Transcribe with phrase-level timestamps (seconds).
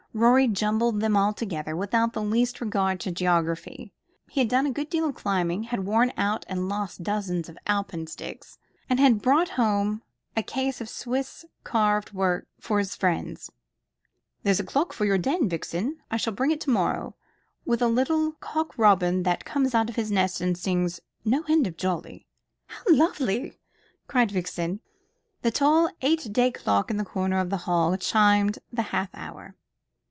[0.13, 3.93] Rorie jumbled them all together, without the least regard to geography.
[4.29, 7.57] He had done a good deal of climbing, had worn out and lost dozens of
[7.65, 8.57] alpenstocks,
[8.89, 10.01] and had brought home
[10.35, 13.51] a case of Swiss carved work for his friends.
[14.43, 17.15] "There's a clock for your den, Vixen I shall bring it to morrow
[17.63, 21.67] with a little cock robin that comes out of his nest and sings no end
[21.67, 22.27] of jolly."
[22.67, 23.61] "How lovely!"
[24.07, 24.81] cried Violet.
[25.41, 29.55] The tall eight day clock in a corner of the hall chimed the half hour.